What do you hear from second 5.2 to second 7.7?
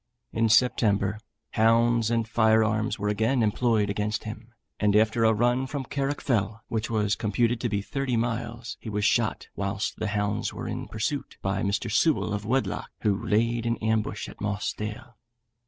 a run from Carrock Fell, which was computed to